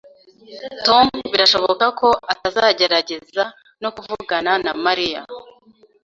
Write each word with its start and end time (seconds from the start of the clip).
Tom 0.85 1.07
birashoboka 1.31 1.85
ko 1.99 2.09
atazagerageza 2.33 3.43
no 3.81 3.89
kuvugana 3.95 4.51
na 4.65 4.73
Mariya 4.85 5.21